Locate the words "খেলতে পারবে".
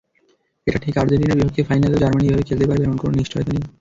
2.47-2.83